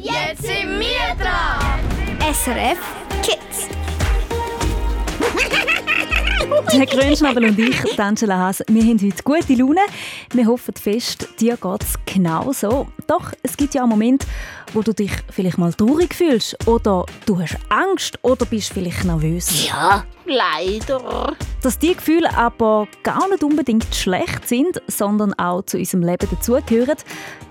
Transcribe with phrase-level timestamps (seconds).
[0.00, 1.82] Jetzt sind wir dran!
[2.32, 2.78] SRF
[3.20, 3.66] Kids.
[6.70, 9.80] Herr Grünschnabel und ich, Angela Haas, wir haben heute gute Laune.
[10.32, 12.86] Wir hoffen fest, dir geht es genauso.
[13.08, 14.24] Doch es gibt ja auch Momente,
[14.72, 19.66] wo du dich vielleicht mal traurig fühlst oder du hast Angst oder bist vielleicht nervös.
[19.66, 21.36] Ja, leider.
[21.62, 26.96] Dass die Gefühle aber gar nicht unbedingt schlecht sind, sondern auch zu unserem Leben dazugehören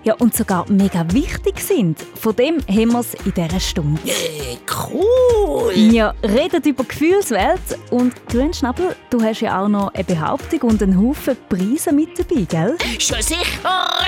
[0.03, 1.99] ja, und sogar mega wichtig sind.
[1.99, 3.99] Von dem haben wir es in dieser Stunde.
[4.05, 4.57] Hey,
[4.89, 5.73] cool!
[5.75, 7.59] Wir reden über Gefühlswelt
[7.91, 12.43] und Grünschnabel, du hast ja auch noch eine Behauptung und einen Haufen Preise mit dabei,
[12.43, 12.77] gell?
[12.99, 13.43] Schon sicher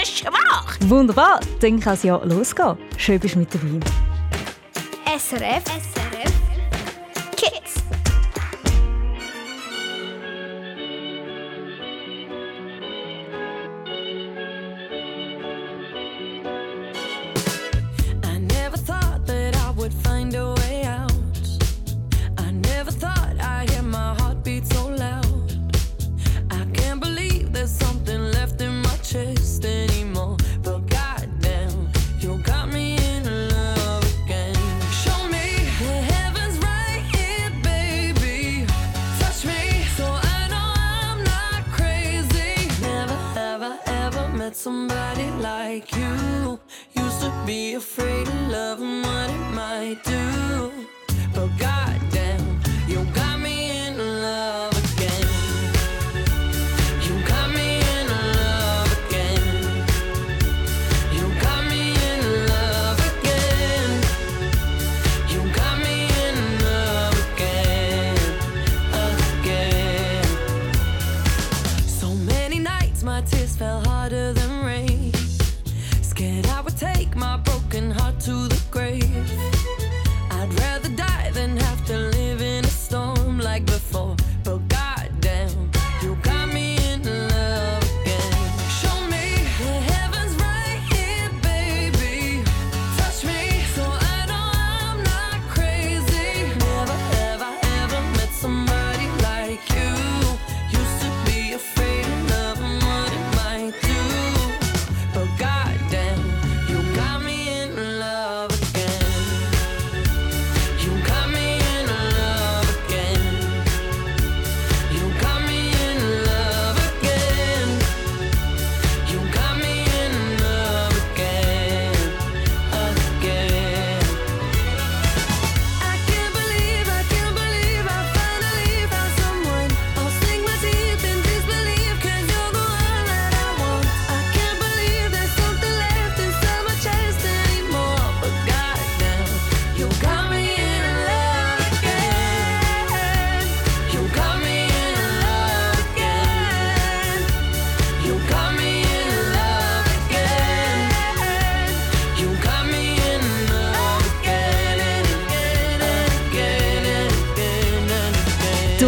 [0.04, 0.78] schwach!
[0.88, 2.78] Wunderbar, dann kann es ja losgehen.
[2.98, 3.80] Schön bist du mit dabei.
[5.18, 5.64] SRF.
[5.66, 6.34] SRF.
[7.36, 7.79] Kids.
[44.60, 46.60] Somebody like you.
[46.94, 50.72] Used to be afraid of love and what it might do.
[51.34, 52.09] But goddamn,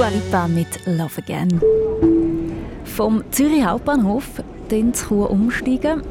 [0.01, 1.62] Dua Lipa mit Love Again.
[2.85, 6.01] Vom Zürich Hauptbahnhof dann zu Chur umsteigen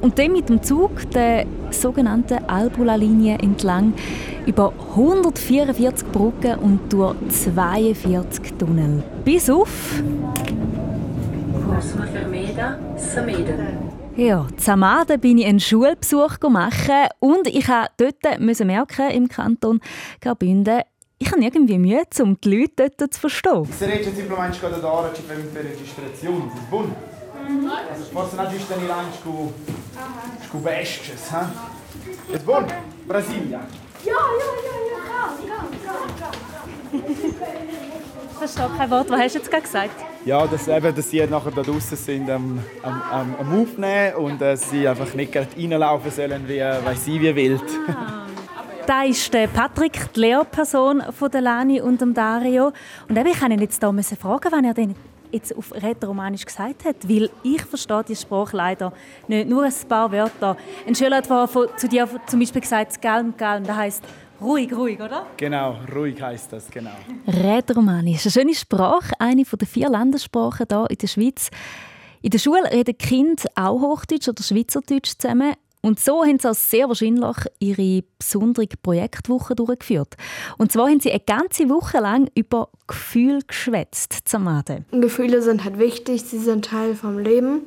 [0.00, 3.94] und dann mit dem Zug der sogenannten Albula-Linie entlang
[4.46, 9.04] über 144 Brücken und durch 42 Tunnel.
[9.24, 10.02] Bis auf...
[14.16, 19.80] Ja, Zamaden bin ich einen Schulbesuch machen und ich musste dort merken, im Kanton
[20.20, 20.80] Graubünden,
[21.18, 23.64] ich habe irgendwie Mühe, um die Leute dort zu verstehen.
[23.78, 26.94] Sreće simplemente da hora ci fai per registrazione, è buono?
[28.12, 29.52] Forse non giusto in lancio con
[30.50, 31.50] con bestes, ha?
[32.32, 32.66] È buono?
[33.06, 33.60] Brasilia.
[38.30, 39.10] Ich verstehe kein Wort.
[39.10, 39.96] Was hast du jetzt gerade gesagt?
[40.24, 44.42] Ja, dass, eben, dass sie nachher da draußen sind am, am, am, am Aufnehmen und
[44.42, 47.62] äh, sie einfach nicht gerade reinlaufen sollen, wie äh, weiss ich, wie wild.
[48.86, 52.72] Da ist der Patrick, die Lehrperson von der Lani und dem Dario.
[53.08, 54.94] Und eben, ich kann ihn jetzt da müssen fragen, wann er denn
[55.32, 58.92] jetzt auf Rätoromanisch gesagt hat, weil ich verstehe die Sprache leider
[59.26, 59.48] nicht.
[59.48, 60.56] Nur ein paar Wörter.
[60.86, 64.04] Ein Schüler hat vorher zu dir zum Beispiel gesagt, «Galm, Galm», das heisst
[64.40, 65.26] «ruhig, ruhig», oder?
[65.36, 66.92] Genau, ruhig heißt das, genau.
[67.26, 71.50] Rätoromanisch, eine schöne Sprache, eine der vier Landessprachen hier in der Schweiz.
[72.22, 75.54] In der Schule reden die Kinder auch Hochdeutsch oder Schweizerdeutsch zusammen.
[75.86, 80.16] Und so haben sie auch sehr wahrscheinlich ihre besondere Projektwoche durchgeführt.
[80.58, 84.84] Und zwar haben sie eine ganze Woche lang über Gefühle geschwätzt, Zamade.
[84.90, 87.60] Gefühle sind halt wichtig, sie sind Teil vom Leben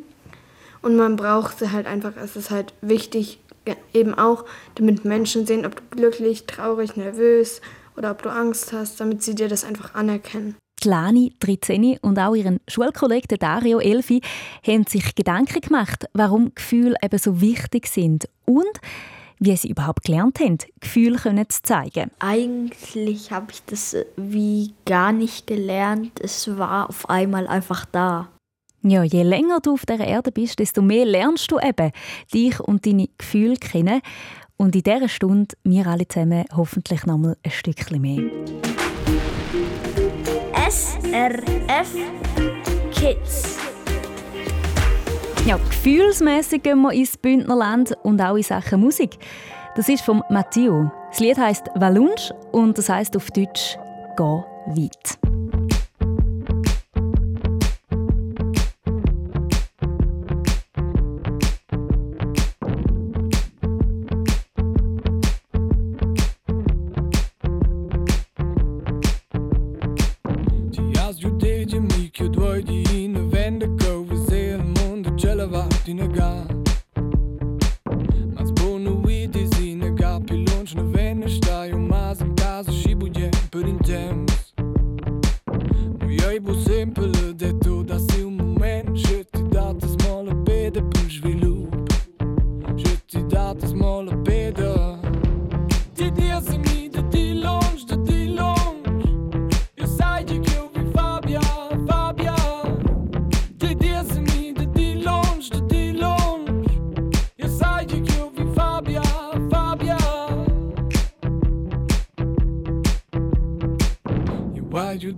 [0.82, 2.18] und man braucht sie halt einfach.
[2.22, 3.40] Es ist halt wichtig,
[3.94, 4.44] eben auch,
[4.76, 7.62] damit Menschen sehen, ob du glücklich, traurig, nervös
[7.96, 10.58] oder ob du Angst hast, damit sie dir das einfach anerkennen.
[10.84, 14.22] Die Lani, 13 und auch ihren Schulkollegen Dario, 11,
[14.66, 18.80] haben sich Gedanken gemacht, warum Gefühle eben so wichtig sind und
[19.40, 21.18] wie sie überhaupt gelernt haben, Gefühle
[21.48, 22.12] zu zeigen.
[22.20, 26.20] Eigentlich habe ich das wie gar nicht gelernt.
[26.20, 28.30] Es war auf einmal einfach da.
[28.82, 31.92] Ja, je länger du auf der Erde bist, desto mehr lernst du eben
[32.34, 34.02] dich und deine Gefühle kennen.
[34.56, 38.24] Und in dieser Stunde wir alle zusammen hoffentlich noch mal ein Stückchen mehr.
[40.70, 41.96] SRF
[42.92, 43.58] Kids.
[45.48, 49.18] Ja, gefühlsmäßig gehen wir ins Bündnerland und auch in Sachen Musik.
[49.76, 50.92] Das ist von Matteo.
[51.10, 53.80] Das Lied heißt Valunsch und das heißt auf Deutsch
[54.16, 55.18] «Geh weit».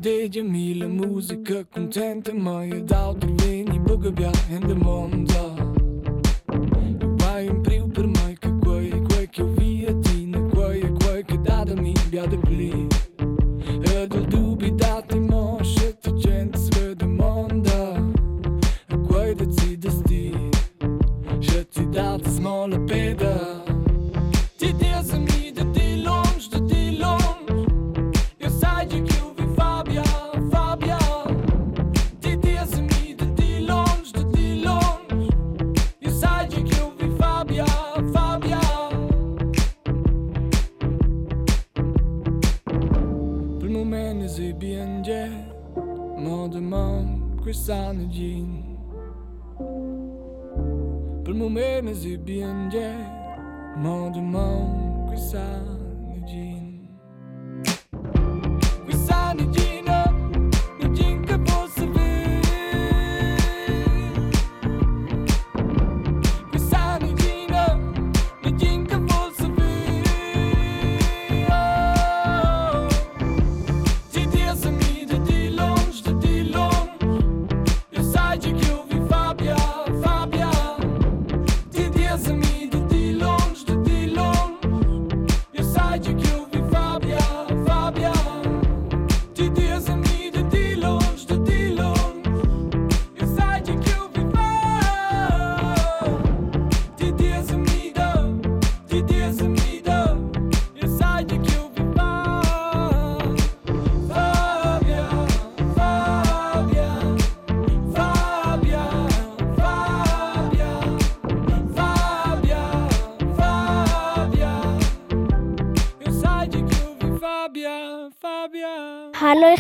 [0.02, 5.51] de Jamila, música contenta, meia de alto vinho buguebia bugabia, ainda monta.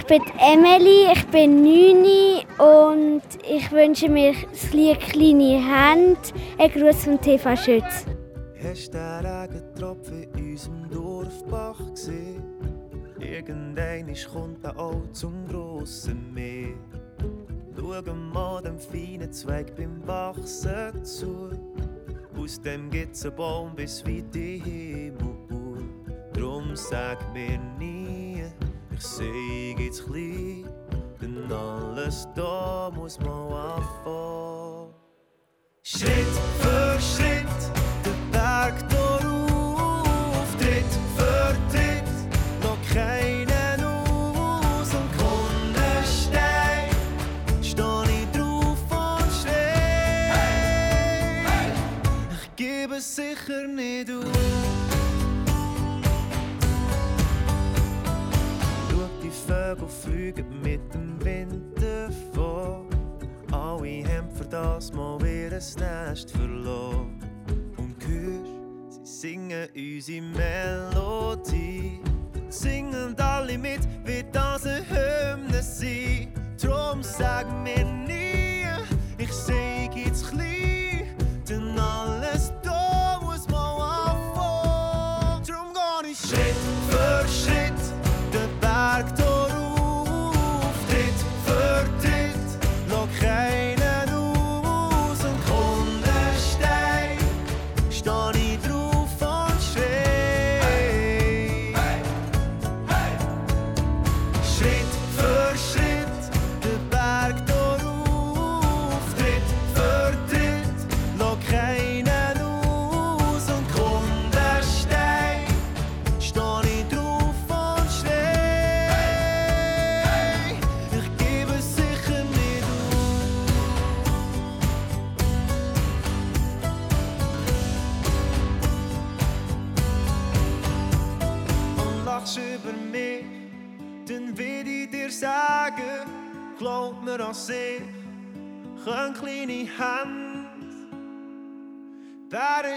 [0.05, 6.19] Bin Emily, ich bin 9 und ich wünsche mir das Lied «Kleine Hände».
[6.57, 8.05] Ein Gruß von TV Schütz.
[8.61, 12.43] Hast du den Regentropfen in unserem Dorfbach gesehen?
[13.19, 16.75] Irgendein kommt er auch zum grossen Meer.
[17.77, 21.49] Schau mal dem feinen Zweig beim Wachsen zu.
[22.37, 25.85] Aus dem gibt's einen Baum bis weit in Himmel.
[26.33, 28.00] Drum sag mir nie,
[29.01, 30.65] ich seh, geht's klein,
[31.20, 34.93] denn alles da muss man anfangen.
[35.81, 37.62] Schritt für Schritt,
[38.05, 42.10] der Berg auf, Tritt für Tritt,
[42.62, 46.89] noch keinen aus und kommen Stein,
[47.63, 50.29] steh ich drauf und schrei.
[50.36, 51.72] Hey, hey.
[52.43, 54.50] Ich gebe sicher nicht auf.
[59.71, 62.87] Vögel fliegen mit dem Wind davon.
[63.53, 67.17] Alle haben für das mal wieder ein Nest verloren.
[67.77, 72.01] Und hörst, singen unsere Melodie.
[72.49, 76.33] Singen alle mit, wie das eine Hymne sein.
[76.61, 78.65] Drum sag mir nie,
[79.17, 81.15] ich seh jetzt klein,
[81.47, 85.43] denn alles da muss mal anfangen.
[85.45, 86.50] Drum geh ich Schritt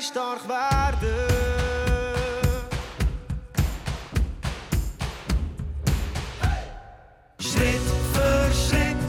[0.04, 0.99] stark werden.
[7.40, 7.80] Schritt
[8.12, 9.04] für Schritt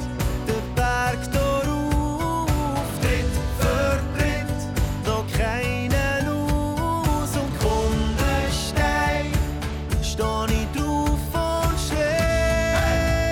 [0.47, 4.59] den Berg da rauf, Tritt für Tritt,
[5.05, 9.31] lass keinen aus und kommt der Stein,
[10.01, 13.25] steh ich drauf und schrei.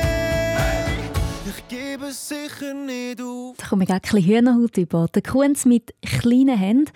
[1.46, 3.55] Ich gebe sicher nicht auf.
[3.58, 5.08] Da komme ich auch ein bisschen Hühnerhaut über.
[5.13, 6.91] Der Kunz mit kleinen Händen.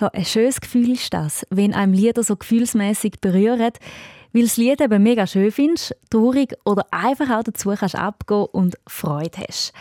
[0.00, 3.72] Ja, ein schönes Gefühl ist das, wenn einem Lieder so gefühlsmäßig berühren,
[4.32, 8.76] weil das Lied eben mega schön findest, traurig oder einfach auch dazu kannst abgehen und
[8.86, 9.74] Freude hast.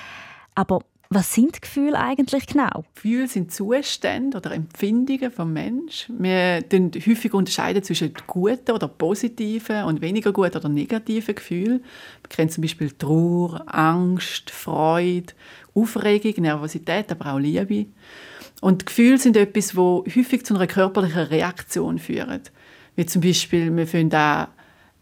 [0.56, 2.84] Aber was sind Gefühle eigentlich genau?
[2.96, 6.10] Gefühle sind Zustände oder Empfindungen vom Mensch.
[6.10, 11.84] Wir unterscheiden häufig unterscheiden zwischen guten oder positiven und weniger guten oder negativen Gefühlen.
[12.24, 15.34] Wir kennen zum Beispiel Trauer, Angst, Freude,
[15.74, 17.86] Aufregung, Nervosität, aber auch Liebe.
[18.62, 22.42] Und Gefühle sind etwas, wo häufig zu einer körperlichen Reaktion führen.
[22.96, 24.48] Wie zum Beispiel, wir finden auch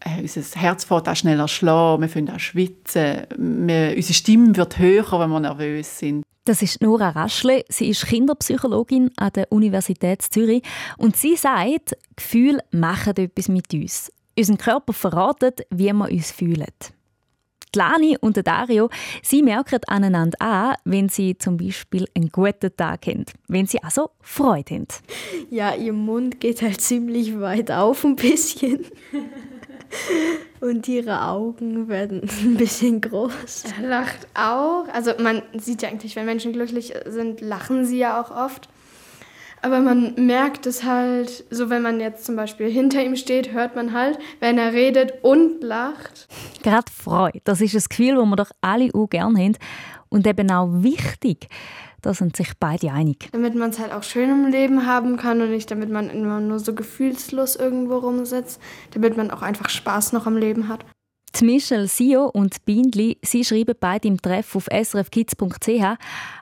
[0.00, 4.78] äh, unser Herz fährt auch schneller schlagen, wir finden auch schwitzen, wir, unsere Stimme wird
[4.78, 6.24] höher, wenn wir nervös sind.
[6.44, 7.62] Das ist Nora Raschle.
[7.68, 10.62] Sie ist Kinderpsychologin an der Universität Zürich.
[10.96, 14.10] Und sie sagt, Gefühle machen etwas mit uns.
[14.38, 16.64] Unser Körper verratet, wie wir uns fühlen.
[17.74, 18.88] Die Lani und der Dario,
[19.22, 24.10] sie merken aneinander an, wenn sie zum Beispiel einen guten Tag haben, wenn sie also
[24.20, 24.86] Freude haben.
[25.50, 28.86] Ja, ihr Mund geht halt ziemlich weit auf ein bisschen.
[30.60, 33.64] Und ihre Augen werden ein bisschen groß.
[33.80, 34.86] Er lacht auch.
[34.92, 38.68] Also man sieht ja eigentlich, wenn Menschen glücklich sind, lachen sie ja auch oft.
[39.62, 43.74] Aber man merkt es halt, so wenn man jetzt zum Beispiel hinter ihm steht, hört
[43.76, 46.28] man halt, wenn er redet und lacht.
[46.62, 49.56] Gerade Freude, das ist ein Gefühl, das wir doch alle auch gerne haben
[50.08, 51.48] und eben auch wichtig.
[52.00, 53.28] Da sind sich beide einig.
[53.32, 56.40] Damit man es halt auch schön im Leben haben kann und nicht damit man immer
[56.40, 58.60] nur so gefühlslos irgendwo rumsitzt.
[58.92, 60.84] Damit man auch einfach Spaß noch am Leben hat.
[61.36, 65.98] Die Michelle Sio und Bindli, sie schreiben beide im Treff auf srfkids.ch.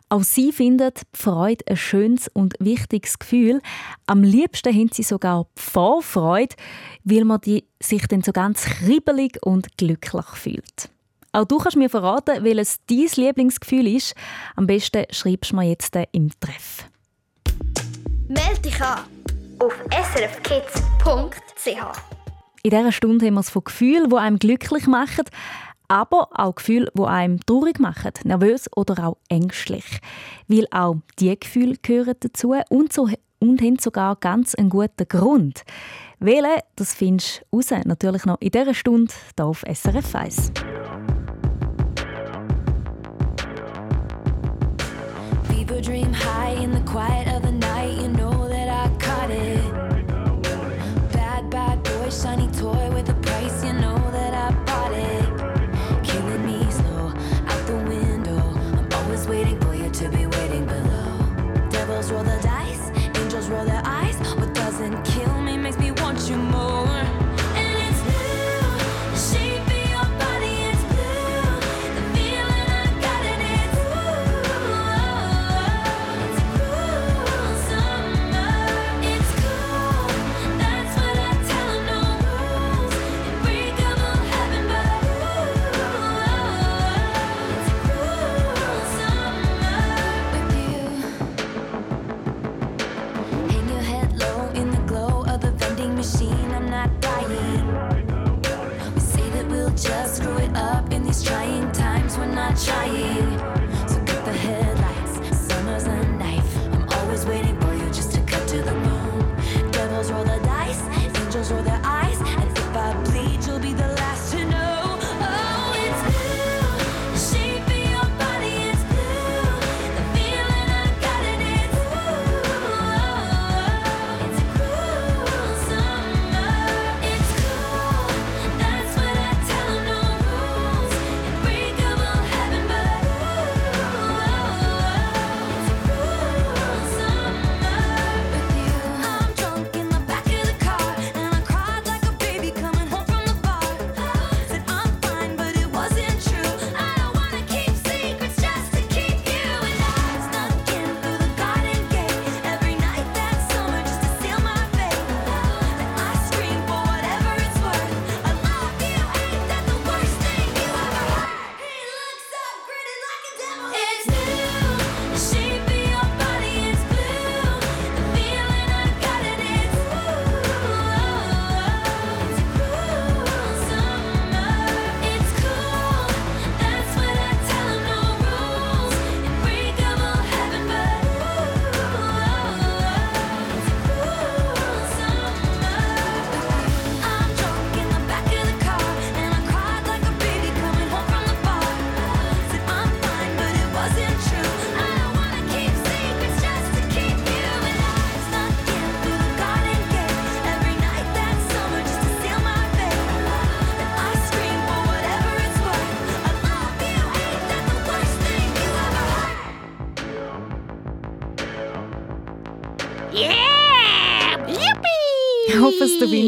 [0.09, 3.61] Auch sie finden die Freude ein schönes und wichtiges Gefühl.
[4.07, 6.55] Am liebsten haben sie sogar Vorfreude,
[7.03, 10.91] weil man die sich dann so ganz kribbelig und glücklich fühlt.
[11.33, 14.15] Auch du kannst mir verraten, welches dein Lieblingsgefühl ist.
[14.55, 16.89] Am besten schreibst du mir jetzt im Treff.
[18.29, 19.01] Meld dich an
[19.59, 21.67] auf srfkids.ch.
[22.63, 25.25] In dieser Stunde haben wir es von Gefühlen, die einem glücklich machen,
[25.89, 29.85] aber auch Gefühle, die einem traurig machen, nervös oder auch ängstlich.
[30.49, 35.65] Weil auch diese Gefühle gehören dazu und, so, und haben sogar ganz einen guten Grund.
[36.19, 40.53] Wählen, das findest du raus, natürlich noch in dieser Stunde hier auf SRF 1.
[45.49, 46.67] Fever dream high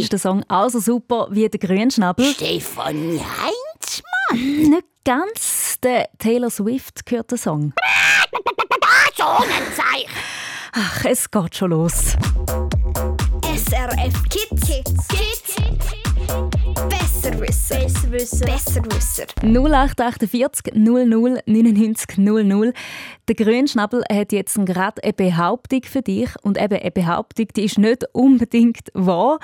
[0.09, 2.25] ist der Song auch so super wie der Grünschnabel.
[2.33, 4.71] Stefanie Heinzmann?
[4.71, 5.79] Nicht ganz.
[5.83, 7.75] Der Taylor Swift gehört den Song.
[9.14, 10.11] Personenzeichen!
[10.73, 12.16] Ach, es geht schon los.
[13.42, 14.66] SRF Kids.
[14.66, 15.09] Kids.
[15.09, 15.49] Kids.
[16.88, 17.81] Besserwisser.
[18.47, 19.27] Besserwisser.
[19.42, 22.73] 0848 00 99 00.
[23.29, 26.31] Der Grünschnabel hat jetzt gerade eine Behauptung für dich.
[26.42, 29.38] Und eben eine Behauptung, die ist nicht unbedingt wahr.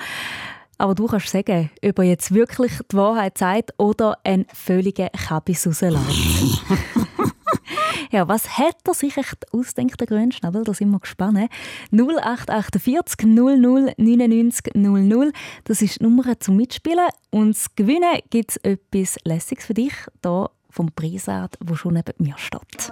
[0.77, 5.65] Aber du kannst sagen, ob er jetzt wirklich die Wahrheit sagt oder einen völligen Kabis
[5.65, 6.61] rauslässt.
[8.11, 10.63] ja, was hat er sich echt ausdenkt, der Grünschnabel?
[10.63, 11.49] Da sind wir gespannt.
[11.91, 15.31] 0848 00 99 00.
[15.63, 17.07] Das ist die Nummer zum Mitspielen.
[17.31, 22.13] Und zu gewinnen gibt es etwas Lässiges für dich, hier vom Preisart, wo schon neben
[22.17, 22.91] mir steht.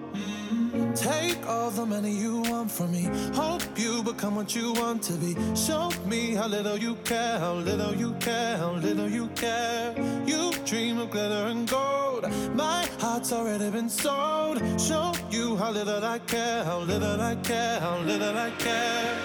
[0.95, 3.09] Take all the money you want from me.
[3.33, 5.35] Hope you become what you want to be.
[5.55, 9.93] Show me how little you care, how little you care, how little you care.
[10.25, 12.25] You dream of glitter and gold.
[12.53, 14.57] My heart's already been sold.
[14.79, 19.17] Show you how little I care, how little I care, how little I care.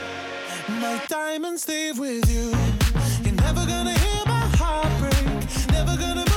[0.69, 2.51] My diamonds leave with you.
[3.25, 5.71] You're never gonna hear my heartbreak.
[5.73, 6.36] Never gonna.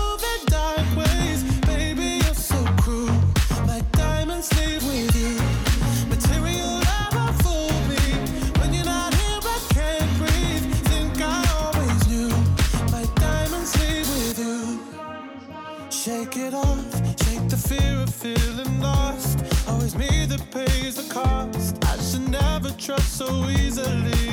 [23.01, 24.28] so easily.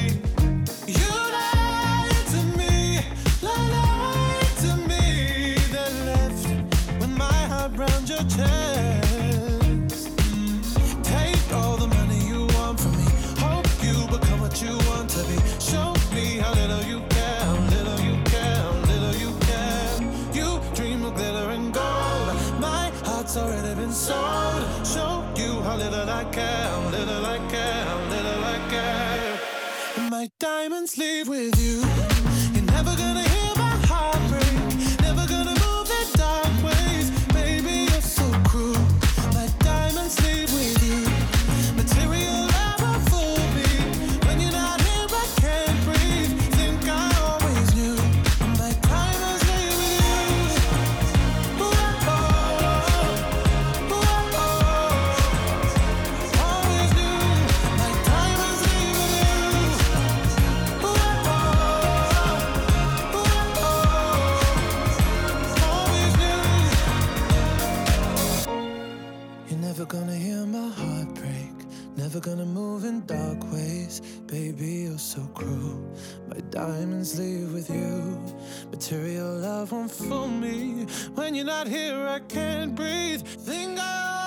[82.28, 83.22] Can't breathe.
[83.22, 84.25] Think I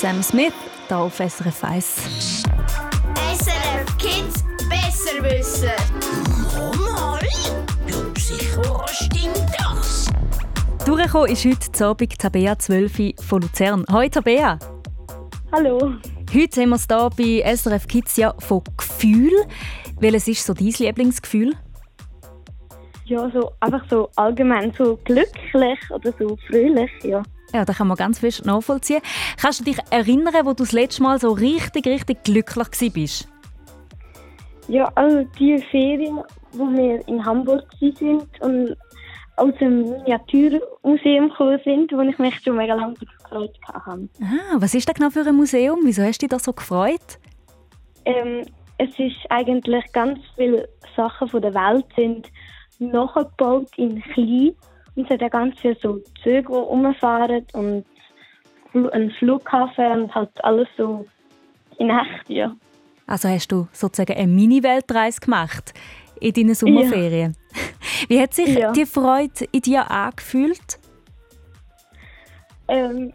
[0.00, 0.52] Sam Smith,
[0.86, 2.44] hier auf SRF 1.
[3.32, 5.72] SRF Kids besser wissen.
[6.54, 7.18] Mal,
[7.88, 10.06] ja, sicher stimmt das.
[10.86, 13.84] Durchgekommen ist heute Abend Tabea 12 von Luzern.
[13.90, 14.60] Hallo Tabea.
[15.50, 15.94] Hallo.
[16.32, 19.32] Heute haben wir es hier bei SRF Kids ja von Gefühl.
[19.98, 21.56] Welches ist so dein Lieblingsgefühl?
[23.06, 27.20] Ja, so einfach so allgemein so glücklich oder so fröhlich, ja.
[27.52, 29.00] Ja, da kann man ganz fest nachvollziehen.
[29.40, 33.28] Kannst du dich erinnern, wo du das letzte Mal so richtig, richtig glücklich warst?
[34.68, 36.20] Ja, also die Ferien,
[36.52, 38.76] wo wir in Hamburg waren und
[39.36, 44.08] aus dem Miniaturmuseum gekommen sind, wo ich mich schon mega lange gefreut habe.
[44.20, 45.80] Ah, was ist das genau für ein Museum?
[45.84, 47.18] Wieso hast du dich da so gefreut?
[48.04, 48.42] Ähm,
[48.78, 52.28] es ist eigentlich ganz viele Sachen von der Welt sind
[52.78, 54.54] nachgebaut in klein
[55.04, 57.84] es hat auch ganz viele so Züge, die rumfahren und
[58.92, 61.06] einen Flughafen und halt alles so
[61.78, 62.54] in echt, ja.
[63.06, 65.72] Also hast du sozusagen eine Mini-Weltreise gemacht
[66.20, 67.36] in deinen Sommerferien.
[68.08, 68.72] Wie hat sich Ja.
[68.72, 70.78] die Freude in dir angefühlt?
[72.68, 73.12] Ähm,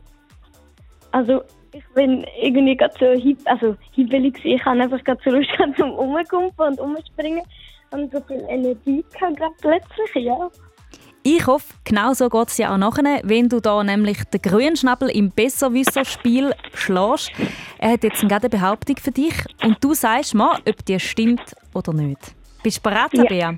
[1.12, 1.44] also
[1.74, 4.44] ich bin irgendwie gerade so hip, also hibbelig.
[4.44, 7.44] Ich habe einfach gerade so Lust gehabt zum Rumkumpeln und Umspringen
[7.92, 10.50] und so viel Energie gehabt gerade plötzlich, ja.
[11.26, 15.10] Ich hoffe, genau so geht es dir auch nachher, wenn du da nämlich den Grünschnabel
[15.10, 17.32] im Besserwisser-Spiel schlägst.
[17.78, 19.34] Er hat jetzt gerade eine Behauptung für dich
[19.64, 22.20] und du sagst mal, ob die stimmt oder nicht.
[22.62, 23.24] Bist du bereit, Ja.
[23.24, 23.52] Tabea?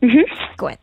[0.00, 0.24] Mhm.
[0.56, 0.78] Gut.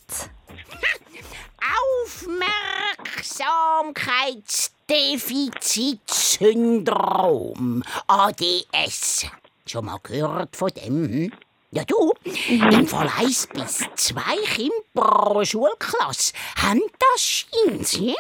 [6.52, 7.84] Aufmerksamkeitsdefizitsyndrom.
[8.08, 9.26] ADS.
[9.66, 11.32] Schon mal gehört von dem?
[11.74, 12.14] Ja, du,
[12.50, 14.22] im Fall 1 bis 2
[14.56, 18.14] Kinder pro Schulklasse haben das scheint's, ja.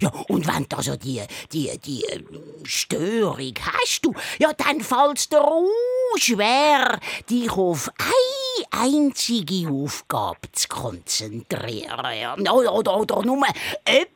[0.00, 2.24] Ja, und wenn du also die, die, die äh,
[2.64, 5.68] Störung hast, du, ja, dann fällt's dir auch
[6.16, 6.98] schwer,
[7.30, 12.18] dich auf eine einzige Aufgabe zu konzentrieren.
[12.20, 12.34] Ja.
[12.52, 13.46] Oder, oder, oder nur
[13.84, 14.15] etwas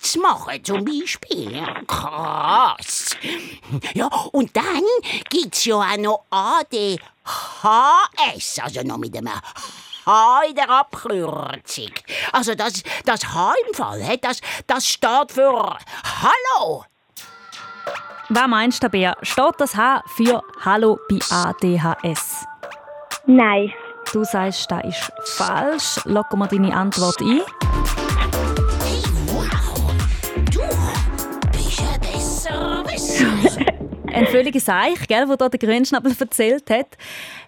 [0.00, 1.56] zu machen, zum Beispiel.
[1.56, 3.16] Ja, krass.
[3.94, 4.82] Ja, und dann
[5.30, 7.00] gibt's ja auch noch ADHS,
[8.60, 9.32] also noch mit einem
[10.06, 11.92] H in der Abkürzung.
[12.32, 15.76] Also das, das H im Fall, hä, das, das steht für
[16.22, 16.84] Hallo.
[18.28, 19.14] Was meinst du, Tabea?
[19.22, 22.44] Steht das H für Hallo bei ADHS?
[23.26, 23.72] Nein.
[24.12, 26.00] Du sagst, das ist falsch.
[26.04, 27.42] Locken wir deine Antwort ein.
[34.14, 36.96] Ein völliges Seich, gell, wo da der Grünschnabel erzählt hat.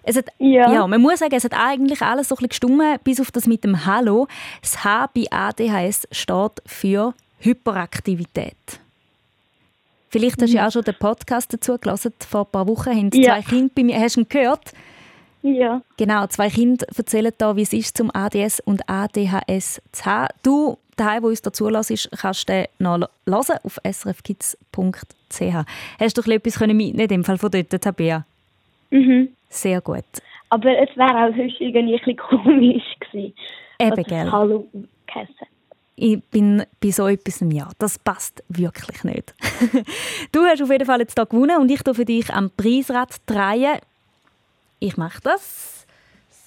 [0.03, 0.71] Es hat Ja.
[0.71, 3.47] ja, man muss sagen, es hat eigentlich alles so ein bisschen gestummen, bis auf das
[3.47, 4.27] mit dem Hallo.
[4.61, 8.55] Das H bei ADHS steht für Hyperaktivität.
[10.09, 12.13] Vielleicht hast du ja auch schon den Podcast dazu gelesen.
[12.29, 13.33] Vor ein paar Wochen haben Ja.
[13.35, 14.71] zwei Kinder bei mir, hast du ihn gehört?
[15.45, 15.81] Ja.
[15.97, 20.33] Genau, zwei Kinder erzählen da, wie es ist, zum ADS und ADHS zu haben.
[20.41, 25.39] Du, daheim, wo uns dazu lässt, kannst du den noch hören auf srfkids.ch.
[25.99, 28.25] Hast du doch etwas mitnehmen in dem Fall von dort, Tabea?
[28.89, 29.29] Mhm.
[29.49, 30.03] Sehr gut.
[30.49, 33.33] Aber es wäre auch sonst irgendwie ein komisch gewesen.
[33.79, 34.31] Eben, es gell.
[34.31, 34.67] Hallo
[35.05, 35.35] geheißen.
[35.95, 37.71] Ich bin bei so etwas im Jahr.
[37.77, 39.35] Das passt wirklich nicht.
[40.31, 43.79] du hast auf jeden Fall jetzt hier gewonnen und ich für dich am Preisrad drehen.
[44.79, 45.85] Ich mache das.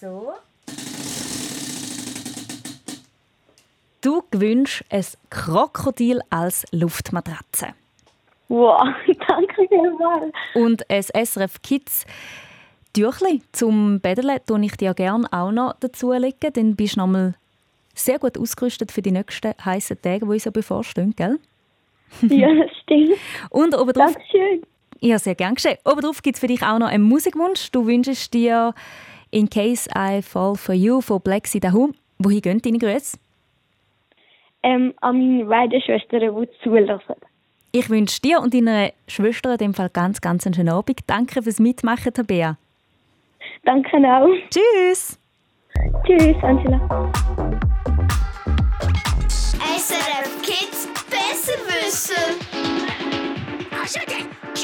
[0.00, 0.32] So.
[4.00, 7.74] Du gewünschst ein Krokodil als Luftmatratze.
[8.48, 8.80] Wow,
[9.28, 10.32] danke vielmals.
[10.54, 12.06] Und ein SRF Kids
[12.94, 16.52] Tüchli zum Betteln tue ich dir gerne auch noch dazu legen.
[16.52, 17.34] Dann bist du nochmal
[17.94, 21.38] sehr gut ausgerüstet für die nächsten heißen Tage, die uns ja bevorstehen, gell?
[22.22, 23.18] Ja, das stimmt.
[23.50, 24.62] Und obendrauf, Dankeschön.
[25.00, 25.78] Ja, sehr gern geschehen.
[25.84, 27.70] Obendrauf gibt es für dich auch noch einen Musikwunsch.
[27.70, 28.74] Du wünschst dir
[29.30, 31.92] «In Case I Fall For You» von Black Sea Home.
[32.18, 33.16] Wohin gehen deine Grüße?
[34.64, 37.14] Ähm, an meine beiden Schwestern, die zulassen.
[37.70, 40.98] Ich wünsche dir und deiner Schwester in dem Fall ganz, ganz einen schönen Abend.
[41.06, 42.56] Danke fürs Mitmachen, Tabea.
[43.64, 44.26] Danke auch.
[44.50, 45.18] Tschüss.
[46.04, 47.12] Tschüss, Angela.
[49.76, 52.47] SRF Kids besser wissen.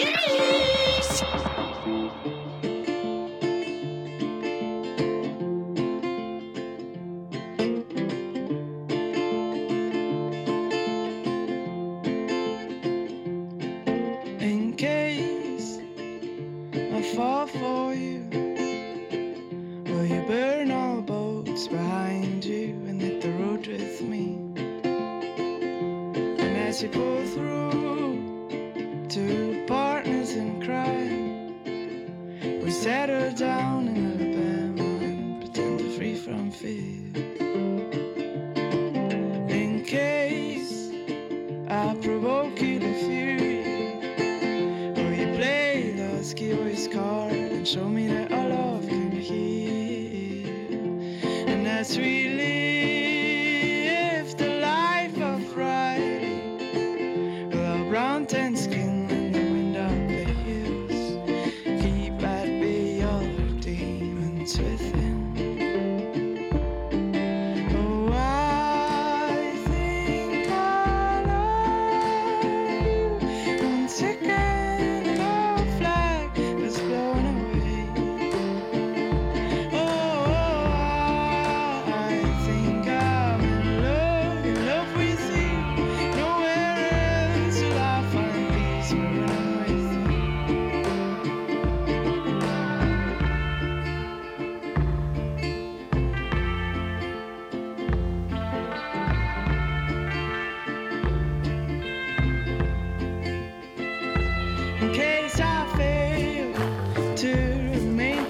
[0.04, 0.93] Yay!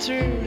[0.06, 0.43] too.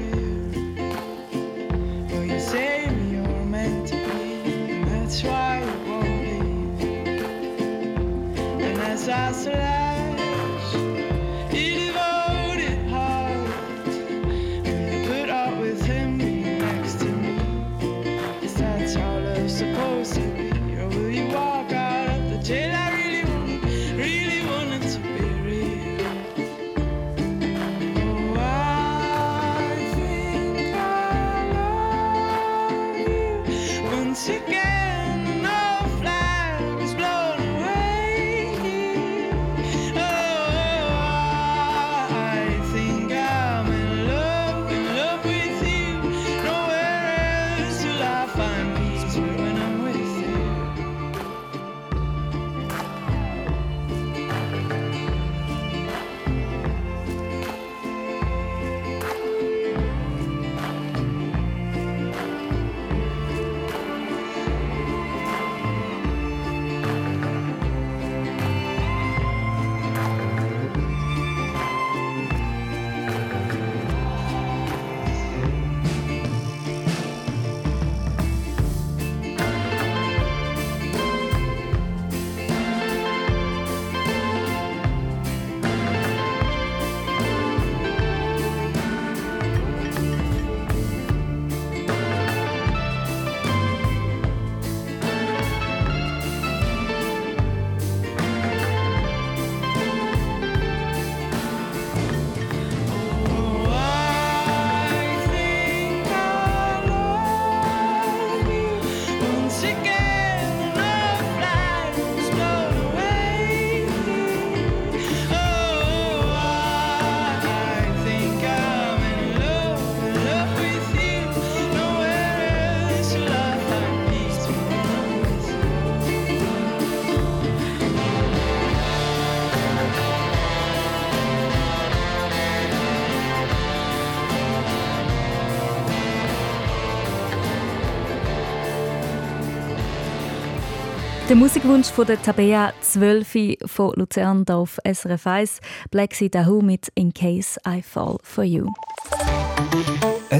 [141.29, 145.59] Der Musikwunsch von der Tabea 12 von Luzern auf SRF 1,
[145.91, 148.71] Black Sea Dahoo mit In Case I Fall For You.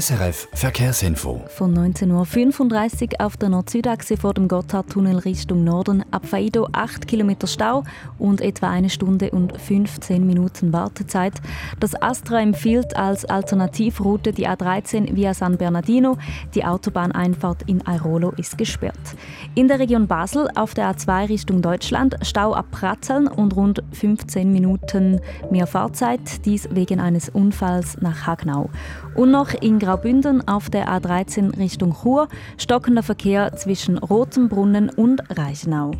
[0.00, 1.42] Verkehrsinfo.
[1.48, 7.32] Von 19.35 Uhr auf der Nord-Süd-Achse vor dem Gotthardtunnel Richtung Norden ab Faido 8 km
[7.46, 7.82] Stau
[8.16, 11.34] und etwa eine Stunde und 15 Minuten Wartezeit.
[11.80, 16.16] Das Astra empfiehlt als Alternativroute die A13 via San Bernardino.
[16.54, 19.16] Die Autobahneinfahrt in Airolo ist gesperrt.
[19.56, 24.52] In der Region Basel auf der A2 Richtung Deutschland Stau ab Pratzeln und rund 15
[24.52, 28.70] Minuten mehr Fahrzeit, dies wegen eines Unfalls nach Hagnau.
[29.18, 35.90] Und noch in Graubünden auf der A13 Richtung Chur stockender Verkehr zwischen Rotenbrunnen und Reichenau.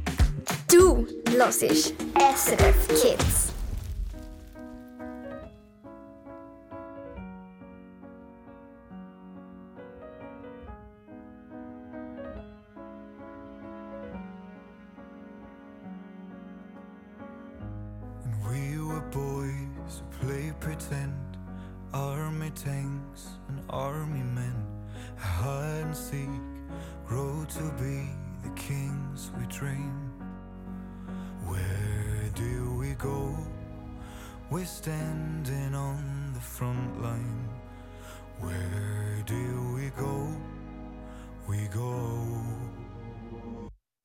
[0.72, 1.04] Du
[1.36, 3.57] hörst SRF Kids.
[34.68, 37.48] Standing on the front line.
[38.38, 40.28] Where do we go?
[41.48, 41.90] We go.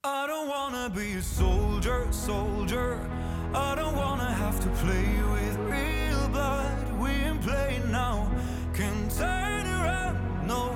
[0.04, 2.97] I don't wanna be a soldier, soldier.
[3.54, 6.99] I don't wanna have to play with real blood.
[7.02, 8.32] We ain't playing now.
[8.73, 10.72] Can turn around, no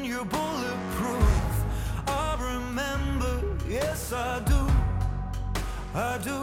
[0.00, 1.64] you're bulletproof.
[2.06, 3.34] I remember,
[3.68, 4.60] yes, I do.
[5.94, 6.40] I do.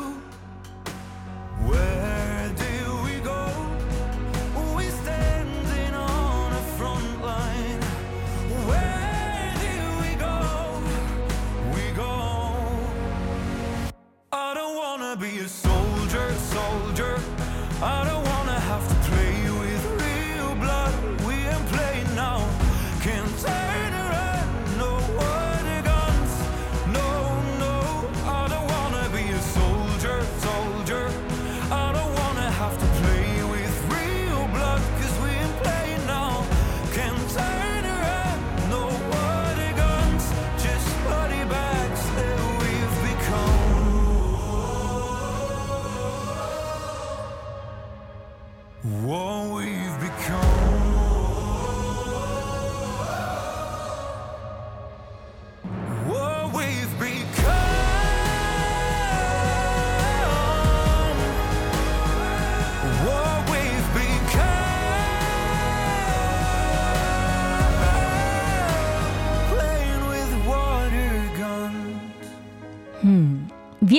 [1.70, 3.44] Where do we go?
[4.76, 7.82] We standing on a front line.
[8.70, 10.38] Where do we go?
[11.76, 12.14] We go.
[14.32, 17.16] I don't wanna be a soldier, soldier.
[17.82, 18.09] I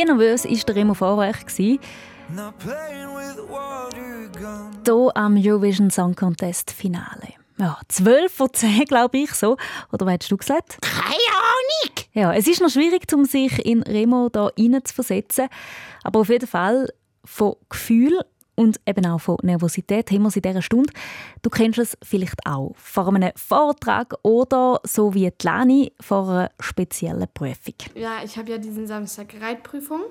[0.01, 0.95] Wie nervös war der Remo
[4.33, 4.79] guns.
[4.87, 7.35] Hier am Eurovision Song Contest Finale.
[7.59, 9.59] Ja, 12 von 10, glaube ich, so.
[9.93, 10.79] Oder was hättest du gesagt?
[10.81, 12.07] Keine Ahnung.
[12.15, 14.51] Ja, es ist noch schwierig, um sich in Remo da
[14.95, 15.49] versetzen.
[16.03, 16.89] Aber auf jeden Fall
[17.23, 18.25] von Gefühl
[18.61, 20.93] und eben auch von Nervosität haben wir in dieser Stunde.
[21.41, 22.75] Du kennst es vielleicht auch.
[22.77, 27.75] Vor einem Vortrag oder so wie die Lani vor einer speziellen Prüfung.
[27.95, 30.03] Ja, ich habe ja diesen Samstag Reitprüfung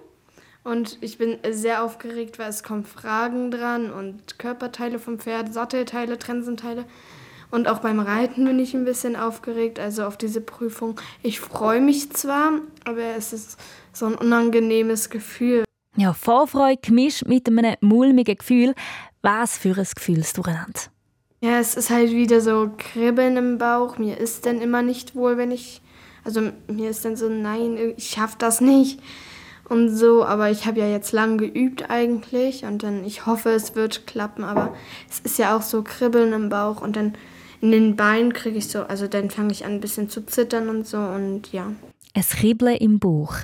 [0.64, 6.18] und ich bin sehr aufgeregt, weil es kommen Fragen dran und Körperteile vom Pferd, Sattelteile,
[6.18, 6.86] Trensenteile.
[7.52, 11.00] Und auch beim Reiten bin ich ein bisschen aufgeregt, also auf diese Prüfung.
[11.22, 12.54] Ich freue mich zwar,
[12.84, 13.60] aber es ist
[13.94, 15.66] so ein unangenehmes Gefühl.
[16.00, 18.74] Ja, Vorfreude gemischt mit einem mulmigen Gefühl.
[19.22, 20.80] Was für ein Gefühl ist durcheinander?
[21.42, 23.98] Ja, es ist halt wieder so Kribbeln im Bauch.
[23.98, 25.82] Mir ist dann immer nicht wohl, wenn ich.
[26.24, 29.02] Also mir ist dann so, nein, ich schaff das nicht.
[29.68, 33.76] Und so, aber ich habe ja jetzt lang geübt eigentlich und dann, ich hoffe, es
[33.76, 34.74] wird klappen, aber
[35.10, 37.14] es ist ja auch so Kribbeln im Bauch und dann
[37.60, 40.70] in den Beinen kriege ich so, also dann fange ich an ein bisschen zu zittern
[40.70, 41.74] und so und ja.
[42.16, 43.36] Ein Kribbeln im Bauch.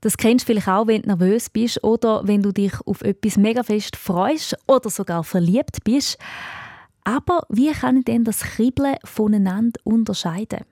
[0.00, 3.36] Das kennst du vielleicht auch, wenn du nervös bist oder wenn du dich auf etwas
[3.36, 6.18] mega fest freust oder sogar verliebt bist.
[7.04, 10.64] Aber wie kann ich denn das Kribbeln voneinander unterscheiden?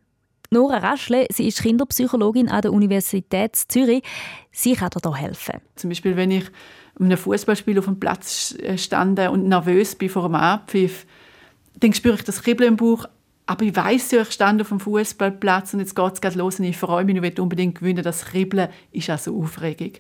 [0.50, 4.02] Nora Raschle, sie ist Kinderpsychologin an der Universität Zürich.
[4.52, 5.60] Sie kann dir da helfen.
[5.74, 6.44] Zum Beispiel, wenn ich
[6.98, 11.06] an einem Fußballspiel auf dem Platz stande und nervös bin vor dem Abpfiff,
[11.76, 13.06] dann spüre ich das Kribbeln im Bauch.
[13.46, 16.58] Aber ich weiß ja, ich stand auf dem Fußballplatz und jetzt geht es gerade los
[16.58, 18.02] und ich freue mich und will unbedingt gewinnen.
[18.02, 19.92] Das Kribbeln ist auch so Aufregung.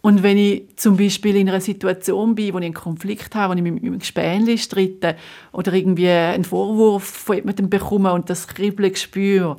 [0.00, 3.56] Und wenn ich zum Beispiel in einer Situation bin, wo ich einen Konflikt habe, wo
[3.56, 5.16] ich mit meinem Gespänli streite
[5.50, 9.56] oder irgendwie einen Vorwurf von jemandem bekomme und das Kribbeln spüre,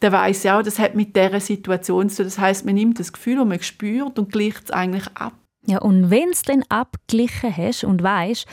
[0.00, 2.24] dann weiss ich auch, das hat mit dieser Situation zu tun.
[2.24, 5.34] Das heisst, man nimmt das Gefühl, das man spürt und gleicht es eigentlich ab.
[5.64, 8.46] Ja, und wenn es dann abgeglichen hast und weißt,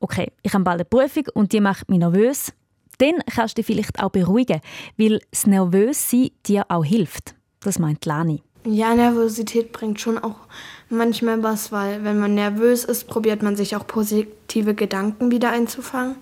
[0.00, 2.52] okay, ich habe bald eine Prüfung und die macht mich nervös,
[2.98, 4.60] dann kannst du dich vielleicht auch beruhigen,
[4.96, 7.34] weil das Nervössein dir auch hilft.
[7.60, 8.42] Das meint Lani.
[8.64, 10.36] Ja, Nervosität bringt schon auch
[10.88, 16.16] manchmal was, weil wenn man nervös ist, probiert man sich auch positive Gedanken wieder einzufangen.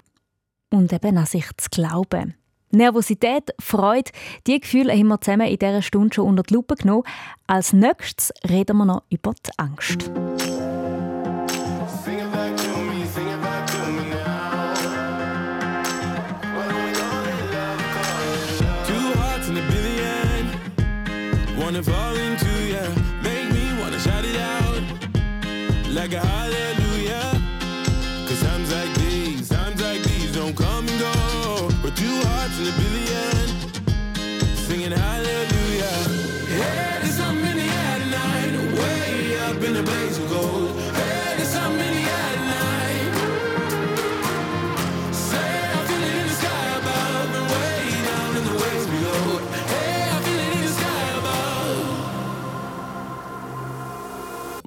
[0.70, 2.34] Und eben an sich zu glauben.
[2.70, 4.10] Nervosität, Freude,
[4.46, 7.04] die Gefühle haben wir zusammen in dieser Stunde schon unter die Lupe genommen.
[7.46, 10.10] Als nächstes reden wir noch über die Angst.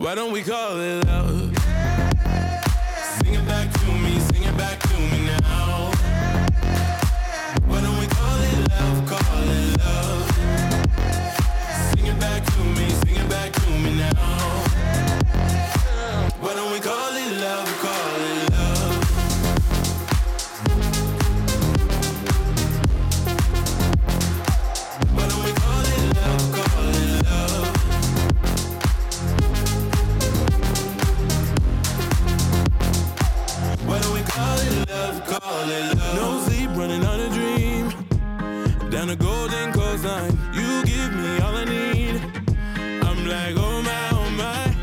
[0.08, 1.27] Why don't we call it love?
[35.40, 36.16] Call it love?
[36.16, 37.90] No sleep, running on a dream.
[38.90, 42.22] Down the golden coastline, you give me all I need.
[43.04, 44.76] I'm like, oh my, oh my.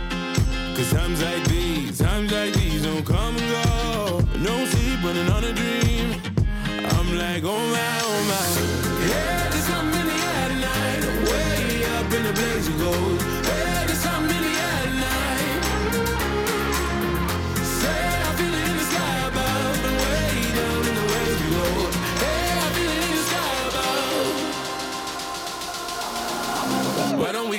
[0.76, 4.20] Cause times like these, times like these don't come and go.
[4.38, 6.20] No sleep, running on a dream.
[6.68, 8.44] I'm like, oh my, oh my.
[9.08, 9.33] Yeah,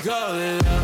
[0.06, 0.75] call it love?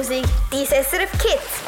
[0.00, 1.59] Deine Musik, dein SRF Kids.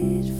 [0.00, 0.37] it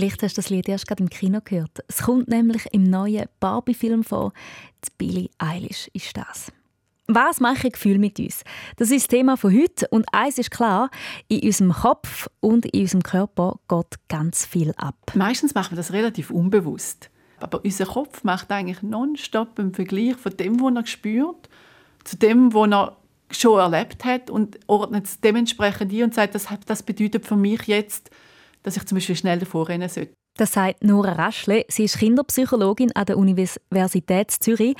[0.00, 1.84] Vielleicht hast du das Lied erst gerade im Kino gehört.
[1.86, 4.32] Es kommt nämlich im neuen Barbie-Film vor.
[4.82, 6.50] Die Billie Eilish ist das.
[7.06, 8.42] Was mache Gefühl mit uns?
[8.76, 9.86] Das ist das Thema von heute.
[9.88, 10.88] Und eins ist klar:
[11.28, 14.96] In unserem Kopf und in unserem Körper geht ganz viel ab.
[15.12, 17.10] Meistens machen wir das relativ unbewusst.
[17.38, 21.50] Aber unser Kopf macht eigentlich nonstop im Vergleich von dem, was er spürt,
[22.04, 22.96] zu dem, was er
[23.32, 28.10] schon erlebt hat und ordnet es dementsprechend ein und sagt, das bedeutet für mich jetzt,
[28.62, 30.12] dass ich zum Beispiel schnell davor rennen sollte.
[30.36, 31.64] Das sagt Nora Raschle.
[31.68, 34.76] Sie ist Kinderpsychologin an der Universität Zürich.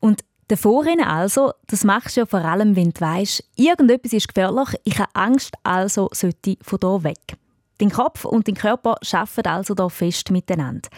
[0.00, 4.68] Und Davorrennen also, das machst du ja vor allem, wenn du weißt, irgendetwas ist gefährlich,
[4.84, 7.36] ich habe Angst, also sollte ich von hier weg.
[7.78, 10.88] Dein Kopf und dein Körper arbeiten also da fest miteinander.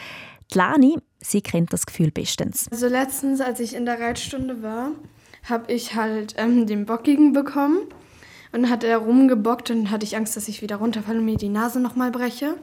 [0.53, 2.66] Die Lani, sie kennt das Gefühl bestens.
[2.71, 4.91] Also letztens, als ich in der Reitstunde war,
[5.49, 7.79] habe ich halt ähm, den Bockigen bekommen.
[8.53, 11.36] Und dann hat er rumgebockt und hatte ich Angst, dass ich wieder runterfalle und mir
[11.36, 12.55] die Nase nochmal breche.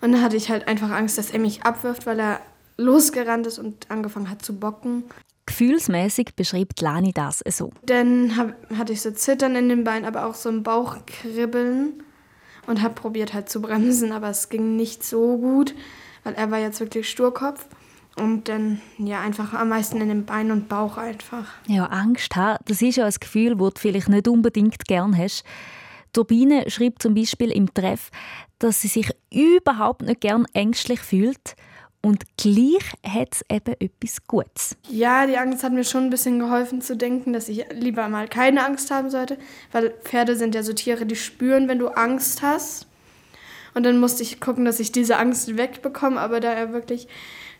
[0.00, 2.40] Und dann hatte ich halt einfach Angst, dass er mich abwirft, weil er
[2.76, 5.04] losgerannt ist und angefangen hat zu bocken.
[5.46, 7.70] Gefühlsmäßig beschreibt Lani das so.
[7.84, 12.02] Dann hab, hatte ich so Zittern in den Beinen, aber auch so ein Bauchkribbeln
[12.66, 15.74] und habe probiert halt zu bremsen, aber es ging nicht so gut,
[16.24, 17.66] weil er war jetzt wirklich Sturkopf.
[18.16, 21.46] Und dann ja einfach am meisten in den Beinen und Bauch einfach.
[21.66, 25.44] Ja, Angst haben, das ist ja ein Gefühl, das du vielleicht nicht unbedingt gern hast.
[26.12, 28.10] Turbine schreibt zum Beispiel im Treff,
[28.60, 31.56] dass sie sich überhaupt nicht gern ängstlich fühlt.
[32.02, 34.76] Und gleich hat es eben etwas Gutes.
[34.90, 38.28] Ja, die Angst hat mir schon ein bisschen geholfen zu denken, dass ich lieber mal
[38.28, 39.38] keine Angst haben sollte.
[39.72, 42.86] Weil Pferde sind ja so Tiere, die spüren, wenn du Angst hast.
[43.72, 46.20] Und dann musste ich gucken, dass ich diese Angst wegbekomme.
[46.20, 47.08] Aber da er wirklich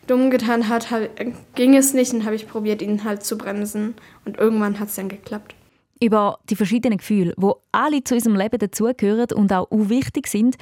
[0.07, 1.11] dumm getan hat, halt,
[1.55, 2.13] ging es nicht.
[2.13, 3.95] Und habe ich probiert, ihn halt zu bremsen.
[4.25, 5.55] Und irgendwann hat es dann geklappt.
[6.01, 10.55] Über die verschiedenen Gefühle, die alle zu unserem Leben dazugehören und auch wichtig sind,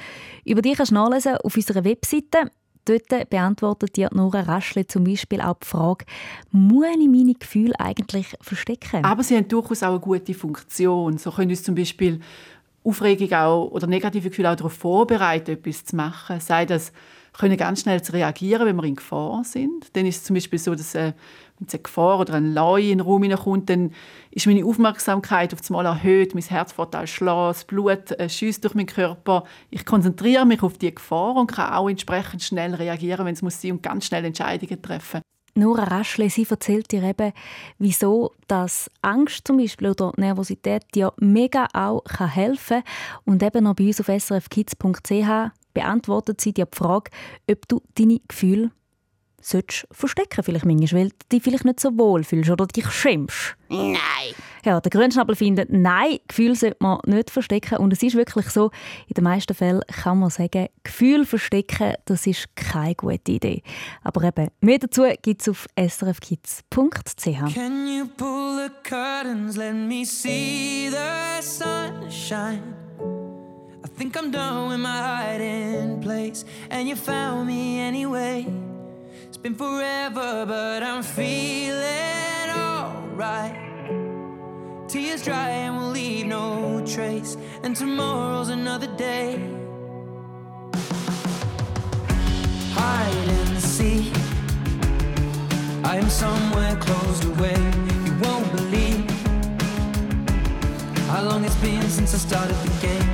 [0.44, 2.50] über die kannst du nachlesen auf unserer Webseite.
[2.86, 6.04] Dort beantwortet dir Nora Raschle zum Beispiel auch die Frage,
[6.50, 9.04] muss ich meine Gefühle eigentlich verstecken?
[9.04, 11.16] Aber sie haben durchaus auch eine gute Funktion.
[11.16, 12.20] So können uns zum Beispiel
[12.84, 16.38] Aufregung auch, oder negative Gefühle auch darauf vorbereiten, etwas zu machen.
[16.40, 16.92] Sei das,
[17.38, 19.88] können ganz schnell reagieren, wenn wir in Gefahr sind.
[19.94, 21.12] Dann ist es zum Beispiel so, dass äh,
[21.58, 23.92] wenn eine Gefahr oder ein Leu in den Raum hineinkommt, dann
[24.30, 28.74] ist meine Aufmerksamkeit auf einmal erhöht, mein Herz an schlagen, das Blut äh, schießt durch
[28.74, 29.44] meinen Körper.
[29.70, 33.60] Ich konzentriere mich auf die Gefahr und kann auch entsprechend schnell reagieren, wenn es muss
[33.60, 35.20] sein und ganz schnell Entscheidungen treffen.
[35.56, 37.32] Nora Raschle, sie erzählt dir eben,
[37.78, 43.22] wieso das Angst zum Beispiel oder Nervosität dir mega auch helfen kann.
[43.24, 47.10] Und eben noch bei uns auf srfkids.ch beantwortet sie dir die Frage,
[47.50, 48.70] ob du deine Gefühle
[49.44, 53.56] solltest verstecken vielleicht manchmal, weil du dich vielleicht nicht so wohl fühlst oder dich schämst.
[53.68, 53.98] Nein.
[54.64, 57.76] Ja, der Grünschnabel findet, nein, Gefühle sollte man nicht verstecken.
[57.78, 58.70] Und es ist wirklich so,
[59.06, 63.62] in den meisten Fällen kann man sagen, Gefühle verstecken, das ist keine gute Idee.
[64.02, 67.54] Aber eben, mehr dazu gibt es auf srfkids.ch.
[67.54, 72.83] Can you pull the curtains, let me see the sunshine?
[73.96, 78.44] Think I'm done with my hiding place, and you found me anyway.
[79.28, 83.54] It's been forever, but I'm feeling alright.
[84.88, 89.38] Tears dry and we'll leave no trace, and tomorrow's another day.
[92.72, 94.12] Hide and seek.
[95.84, 97.56] I am somewhere closed away.
[98.06, 99.08] You won't believe
[101.10, 103.13] how long it's been since I started the game.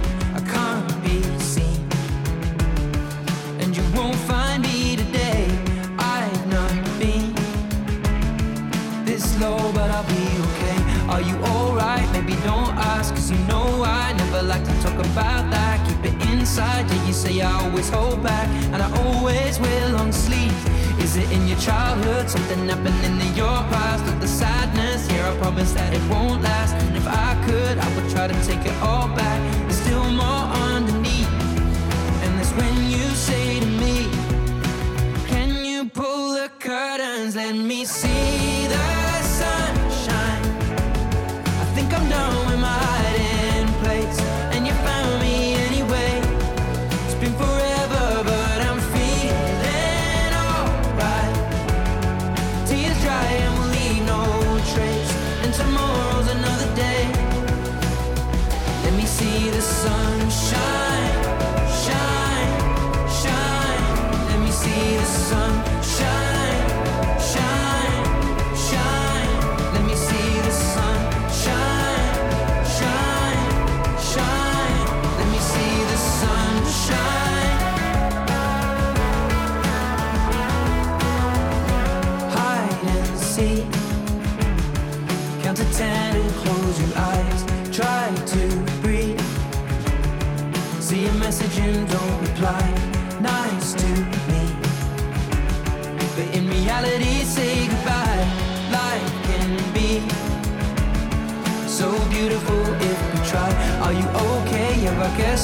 [13.31, 15.77] You know I never like to talk about that.
[15.87, 20.13] Keep it inside, yeah, you say I always hold back, and I always will long
[20.13, 20.65] sleeves.
[20.99, 22.29] Is it in your childhood?
[22.29, 24.05] Something happening in your past?
[24.13, 25.09] Or the sadness?
[25.09, 26.75] Here, I promise that it won't last.
[26.75, 28.77] And if I could, I would try to take it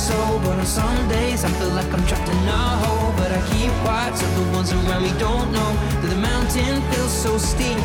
[0.08, 0.40] I.
[0.44, 3.12] But on some days I feel like I'm trapped in a hole.
[3.16, 7.14] But I keep quiet so the ones around me don't know that the mountain feels
[7.24, 7.80] so steep.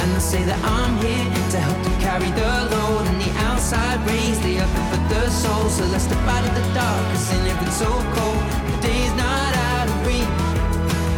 [0.00, 3.04] And they say that I'm here to help to carry the load.
[3.10, 5.68] And the outside rays, they up for the soul.
[5.68, 8.42] So let's step out of the dark, cause in it it's so cold.
[8.70, 10.36] The day's not out of reach.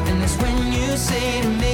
[0.08, 1.67] And that's when you say to me,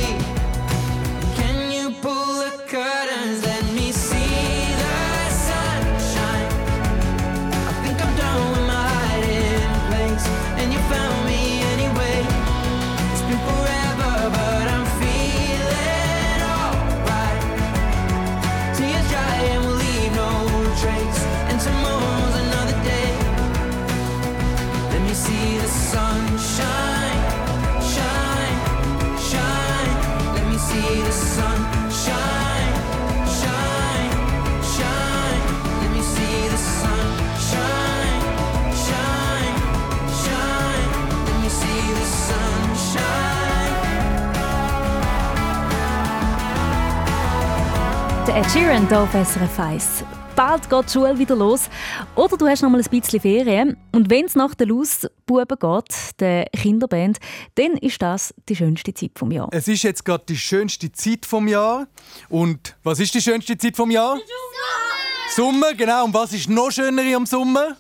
[48.85, 50.05] Sheeran hier auf SRF 1.
[50.37, 51.71] Bald geht die Schule wieder los.
[52.17, 53.77] Oder du hast noch mal ein bisschen Ferien.
[53.93, 57.19] Und wenn es nach den Lausbuben geht, der Kinderband,
[57.55, 59.49] dann ist das die schönste Zeit vom Jahr.
[59.53, 61.87] Es ist jetzt gerade die schönste Zeit vom Jahr.
[62.29, 64.17] Und was ist die schönste Zeit vom Jahr?
[64.17, 65.53] Sommer!
[65.53, 66.05] Sommer, genau.
[66.05, 67.77] Und was ist noch schöner am Sommer?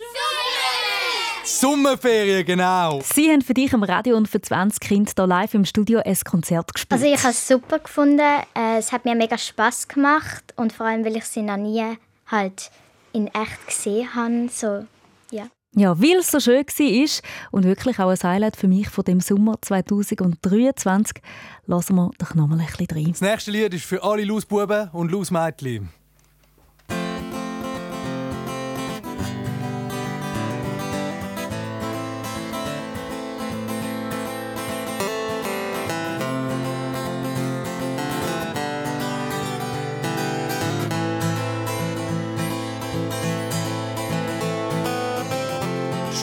[1.46, 3.00] Sommerferien, genau.
[3.04, 6.16] Sie haben für dich am Radio und für 20 Kinder hier live im Studio ein
[6.24, 6.92] Konzert gespielt.
[7.02, 8.18] Also ich habe es super gefunden.
[8.54, 11.84] Äh, Es hat mir mega Spaß gemacht und vor allem, weil ich sie noch nie
[12.28, 12.70] halt
[13.12, 14.48] in echt gesehen habe.
[14.50, 14.86] So,
[15.30, 15.48] ja.
[15.76, 17.08] Ja, weil es so schön war
[17.52, 21.22] und wirklich auch ein Highlight für mich von dem Sommer 2023,
[21.66, 23.10] lassen wir doch noch mal ein bisschen rein.
[23.10, 25.90] Das nächste Lied ist für alle Lausbuben und Lausmädchen.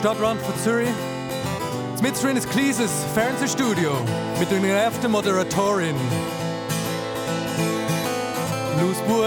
[0.02, 0.88] Stadtrand von Zürich.
[2.02, 3.92] Mit drin ist kleines Fernsehstudio
[4.40, 5.94] mit einer genervten Moderatorin.
[8.80, 9.22] Lausbub,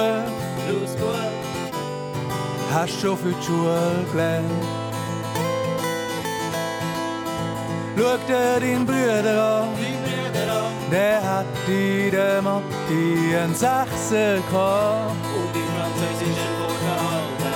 [0.68, 1.16] Lausbub,
[2.74, 4.52] hast schon für die Schule gelernt.
[7.98, 9.70] Schau dir deinen Bruder an,
[10.92, 15.15] der hat in der Mathe einen Sechser gehabt.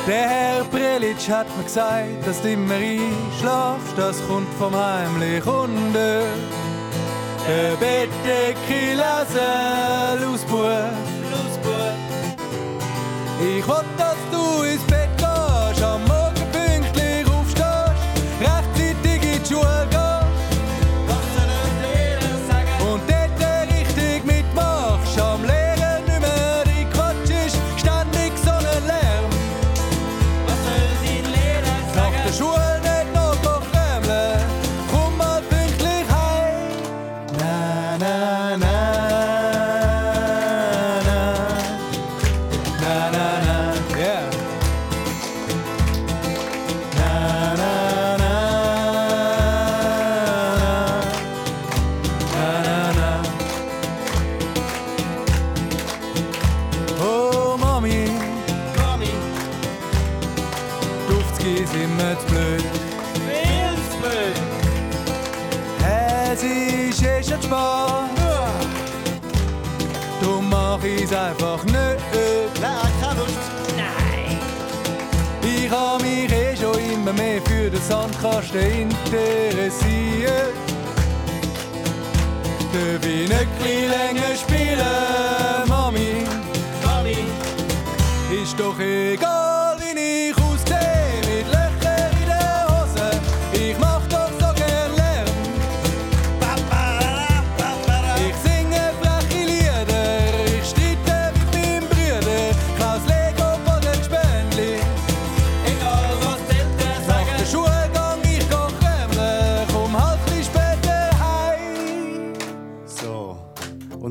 [0.09, 5.93] Der Herr Prelitsch hat mir gesagt, dass du immer einschlafst, das kommt vom heimlich unten.
[5.93, 10.65] Der Bettdecke lesen, Lausbub,
[13.39, 15.08] Ich will, dass du ins Bett
[67.29, 68.19] schon spät.
[70.21, 71.75] Darum mach ich's einfach nicht.
[72.61, 73.37] Nein, keine Lust.
[73.77, 74.37] Nein.
[75.41, 80.53] Ich hab mich eh schon immer mehr für den Sandkasten interessiert.
[82.71, 86.25] Darf ich nicht länger spielen, Mami?
[86.83, 87.17] Mami,
[88.43, 89.58] Ist doch egal,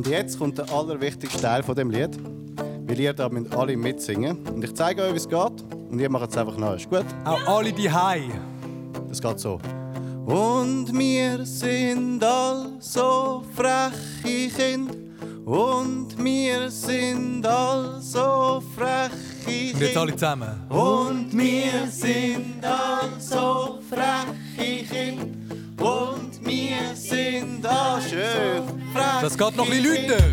[0.08, 2.18] jetzt kommt der allerwichtigste Teil von dem Lied.
[2.86, 4.38] Weil ihr da müsst alle mitsingen.
[4.48, 5.64] Und ich zeige euch, wie es geht.
[5.90, 6.76] Und ihr macht es einfach nach.
[6.76, 7.04] Ist gut?
[7.24, 8.22] Auch alle die Hai.
[9.10, 9.60] Es geht so.
[10.24, 14.94] Und wir sind all so freche Kinder.
[15.44, 20.60] Und wir sind all so freche ich Und jetzt alle zusammen.
[20.68, 25.47] Und wir sind also freche Kinder.
[25.78, 28.62] Und wir sind also Schön.
[28.92, 30.24] freche Das geht noch ein bisschen lauter.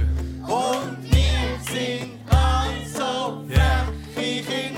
[0.47, 3.63] Und wir sind also freche
[4.15, 4.71] Kinder.
[4.71, 4.74] Und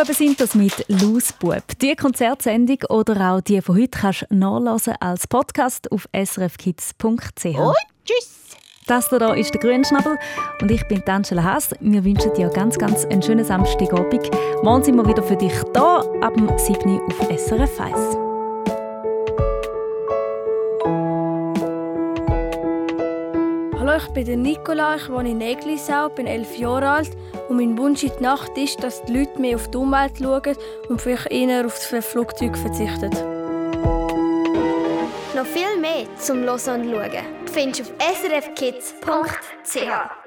[0.00, 1.78] Lausbuben sind das mit Lausbub.
[1.82, 7.04] Die Konzertsendung oder auch die von heute kannst du nachlesen als Podcast auf srfkids.ch.
[7.44, 7.76] Und
[8.06, 8.56] tschüss.
[8.86, 10.18] Das hier ist der Grünschnabel
[10.62, 11.72] und ich bin Angela Haas.
[11.80, 14.30] Wir wünschen dir ganz, ganz einen schönen Samstagabend.
[14.62, 16.88] Morgen sind wir wieder für dich da ab dem 7.
[16.88, 18.29] Uhr auf SRF 1.
[23.90, 27.10] Hallo, ich bin Nicola, ich wohne in Eglisau, bin elf Jahre alt
[27.48, 30.56] und mein Wunsch in der Nacht ist, dass die Leute mehr auf die Umwelt schauen
[30.88, 33.10] und vielleicht eher auf das Flugzeug verzichten.
[35.34, 37.10] Noch viel mehr zum Hören und Schauen
[37.52, 40.19] findest du auf srfkids.ch.